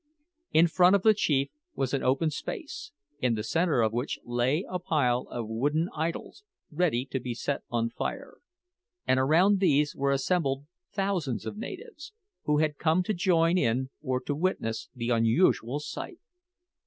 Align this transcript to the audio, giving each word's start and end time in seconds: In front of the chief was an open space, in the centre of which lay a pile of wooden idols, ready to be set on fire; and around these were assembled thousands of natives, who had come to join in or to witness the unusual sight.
In 0.51 0.65
front 0.65 0.95
of 0.95 1.03
the 1.03 1.13
chief 1.13 1.51
was 1.75 1.93
an 1.93 2.01
open 2.01 2.31
space, 2.31 2.91
in 3.19 3.35
the 3.35 3.43
centre 3.43 3.83
of 3.83 3.93
which 3.93 4.17
lay 4.25 4.65
a 4.67 4.79
pile 4.79 5.27
of 5.29 5.47
wooden 5.47 5.89
idols, 5.95 6.43
ready 6.71 7.05
to 7.11 7.19
be 7.19 7.35
set 7.35 7.61
on 7.69 7.91
fire; 7.91 8.37
and 9.05 9.19
around 9.19 9.59
these 9.59 9.95
were 9.95 10.11
assembled 10.11 10.65
thousands 10.91 11.45
of 11.45 11.55
natives, 11.55 12.13
who 12.45 12.57
had 12.57 12.79
come 12.79 13.03
to 13.03 13.13
join 13.13 13.59
in 13.59 13.91
or 14.01 14.19
to 14.19 14.33
witness 14.33 14.89
the 14.95 15.11
unusual 15.11 15.79
sight. 15.79 16.17